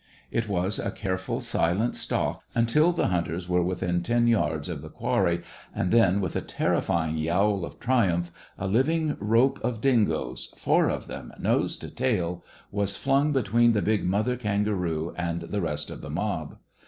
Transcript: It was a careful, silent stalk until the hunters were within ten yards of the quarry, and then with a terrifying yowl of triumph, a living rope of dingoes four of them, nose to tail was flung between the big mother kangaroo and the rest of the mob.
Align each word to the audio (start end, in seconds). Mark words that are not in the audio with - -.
It 0.31 0.47
was 0.49 0.79
a 0.79 0.89
careful, 0.89 1.41
silent 1.41 1.95
stalk 1.95 2.41
until 2.55 2.91
the 2.91 3.09
hunters 3.09 3.47
were 3.47 3.61
within 3.61 4.01
ten 4.01 4.25
yards 4.25 4.67
of 4.67 4.81
the 4.81 4.89
quarry, 4.89 5.43
and 5.75 5.91
then 5.91 6.19
with 6.19 6.35
a 6.35 6.41
terrifying 6.41 7.19
yowl 7.19 7.63
of 7.63 7.79
triumph, 7.79 8.31
a 8.57 8.65
living 8.65 9.15
rope 9.19 9.59
of 9.63 9.79
dingoes 9.79 10.55
four 10.57 10.89
of 10.89 11.05
them, 11.05 11.31
nose 11.37 11.77
to 11.77 11.91
tail 11.91 12.43
was 12.71 12.97
flung 12.97 13.31
between 13.31 13.73
the 13.73 13.83
big 13.83 14.03
mother 14.03 14.37
kangaroo 14.37 15.13
and 15.19 15.41
the 15.41 15.61
rest 15.61 15.91
of 15.91 16.01
the 16.01 16.09
mob. 16.09 16.57